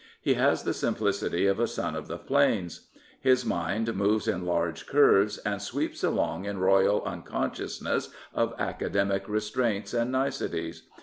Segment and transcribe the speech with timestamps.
[0.19, 2.87] He has the simplicity of a son of the plains.
[3.21, 9.93] His mind moves in large curves, and sweeps along in royal unconsciousness of academic restraints
[9.93, 10.87] and niceties.